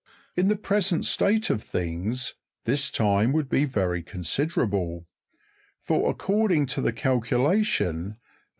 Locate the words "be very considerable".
3.47-5.05